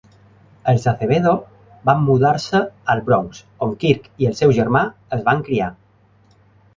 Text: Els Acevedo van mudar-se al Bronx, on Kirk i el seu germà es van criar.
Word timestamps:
Els 0.71 0.85
Acevedo 0.91 1.33
van 1.89 1.99
mudar-se 2.05 2.61
al 2.93 3.03
Bronx, 3.09 3.41
on 3.65 3.75
Kirk 3.83 4.07
i 4.25 4.29
el 4.31 4.33
seu 4.39 4.55
germà 4.61 4.81
es 5.19 5.23
van 5.29 5.45
criar. 5.51 5.69